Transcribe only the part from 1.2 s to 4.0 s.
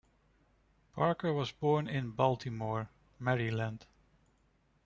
was born in Baltimore, Maryland.